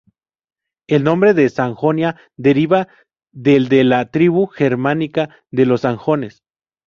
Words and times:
El 0.87 1.03
nombre 1.03 1.35
de 1.35 1.47
Sajonia 1.47 2.15
deriva 2.35 2.87
del 3.31 3.69
de 3.69 3.83
la 3.83 4.09
tribu 4.09 4.47
germánica 4.47 5.29
de 5.51 5.67
los 5.67 5.81
sajones. 5.81 6.41